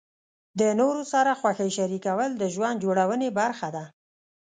[0.59, 3.85] د نورو سره خوښۍ شریکول د ژوند جوړونې برخه ده.